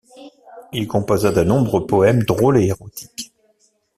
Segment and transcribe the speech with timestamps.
[0.73, 3.31] Il composa de nombreux poèmes drôles et érotiques.